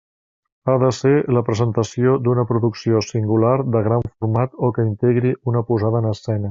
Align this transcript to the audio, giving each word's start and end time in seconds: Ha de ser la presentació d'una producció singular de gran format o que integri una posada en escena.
Ha 0.71 0.75
de 0.83 0.87
ser 0.99 1.11
la 1.37 1.43
presentació 1.49 2.15
d'una 2.29 2.47
producció 2.53 3.05
singular 3.11 3.55
de 3.77 3.87
gran 3.91 4.09
format 4.15 4.61
o 4.69 4.75
que 4.79 4.91
integri 4.93 5.39
una 5.53 5.69
posada 5.73 6.05
en 6.07 6.15
escena. 6.15 6.39